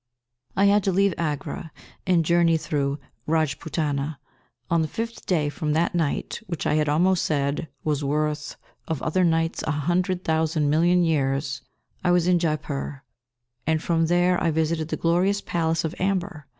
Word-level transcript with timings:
I 0.57 0.65
had 0.65 0.83
to 0.85 0.91
leave 0.91 1.13
Agra 1.19 1.71
and 2.07 2.25
journey 2.25 2.57
through 2.57 2.97
Rajputana. 3.27 4.17
On 4.67 4.81
the 4.81 4.87
fifth 4.87 5.27
day 5.27 5.47
from 5.47 5.73
that 5.73 5.93
night, 5.93 6.39
which 6.47 6.65
I 6.65 6.73
had 6.73 6.89
almost 6.89 7.23
said 7.23 7.67
"was 7.83 8.03
worth, 8.03 8.55
of 8.87 8.99
other 9.03 9.23
nights, 9.23 9.61
a 9.61 9.69
hundred 9.71 10.23
thousand 10.23 10.71
million 10.71 11.03
years," 11.03 11.61
I 12.03 12.09
was 12.09 12.25
in 12.27 12.39
Jaipur, 12.39 13.03
and 13.67 13.79
from 13.79 14.07
there 14.07 14.41
I 14.43 14.49
visited 14.49 14.87
the 14.87 14.97
glorious 14.97 15.39
Palace 15.39 15.83
of 15.83 15.93
Amber. 15.99 16.47